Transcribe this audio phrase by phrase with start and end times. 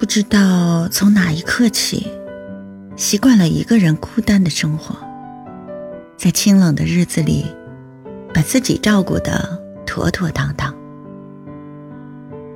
[0.00, 2.06] 不知道从哪一刻起，
[2.96, 4.96] 习惯了一个人孤单的生活，
[6.16, 7.44] 在清冷的日子里，
[8.32, 10.74] 把自己照顾的妥妥当当。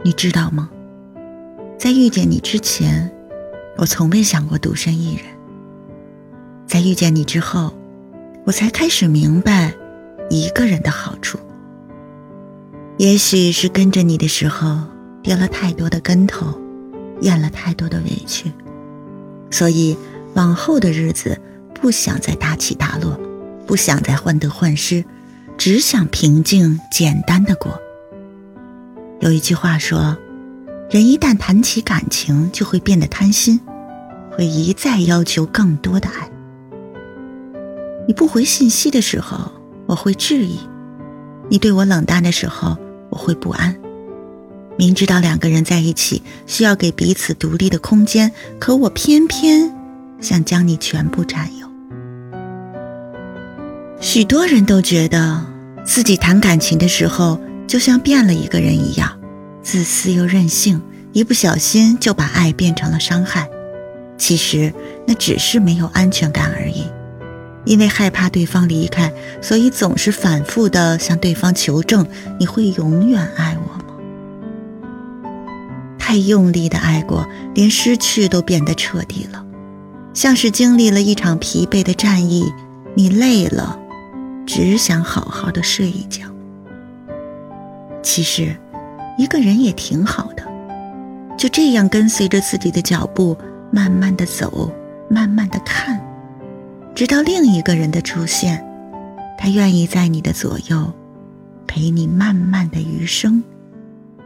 [0.02, 0.70] 你知道吗？
[1.78, 3.12] 在遇见你之前，
[3.76, 5.26] 我从未想过独身一人。
[6.66, 7.74] 在遇见你之后，
[8.46, 9.74] 我才开始明白
[10.30, 11.38] 一个人的好处。
[12.96, 14.78] 也许是跟着你的时候
[15.22, 16.58] 跌了太多的跟头。
[17.20, 18.52] 咽了太多的委屈，
[19.50, 19.96] 所以
[20.34, 21.40] 往后的日子
[21.72, 23.18] 不想再大起大落，
[23.66, 25.04] 不想再患得患失，
[25.56, 27.78] 只想平静简单的过。
[29.20, 30.16] 有一句话说，
[30.90, 33.60] 人一旦谈起感情，就会变得贪心，
[34.32, 36.30] 会一再要求更多的爱。
[38.06, 39.50] 你不回信息的时候，
[39.86, 40.58] 我会质疑；
[41.48, 42.76] 你对我冷淡的时候，
[43.08, 43.74] 我会不安。
[44.76, 49.72] 明知道两个人在一起需要给彼此独立的空间，可我偏偏
[50.20, 51.68] 想将你全部占有。
[54.00, 55.44] 许多人都觉得
[55.84, 59.18] 自己谈感情的时候就像变了一个人一样，
[59.62, 63.48] 自私又任性，一不小心就把爱变成了伤害。
[64.18, 64.72] 其实
[65.06, 66.84] 那只是没有安全感而已，
[67.64, 72.06] 因为害怕对方离开，所以总是反复的向对方求证：
[72.38, 73.83] 你会永远爱我？
[76.14, 77.26] 太用力的爱过，
[77.56, 79.44] 连失去都变得彻底了，
[80.14, 82.44] 像是经历了一场疲惫的战役，
[82.94, 83.76] 你累了，
[84.46, 86.22] 只想好好的睡一觉。
[88.00, 88.56] 其实，
[89.18, 90.46] 一个人也挺好的，
[91.36, 93.36] 就这样跟随着自己的脚步，
[93.72, 94.70] 慢慢的走，
[95.10, 96.00] 慢慢的看，
[96.94, 98.64] 直到另一个人的出现，
[99.36, 100.92] 他愿意在你的左右，
[101.66, 103.42] 陪你慢慢的余生，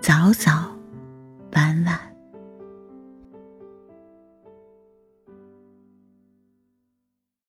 [0.02, 0.77] 早早。
[1.58, 2.07] 晚晚。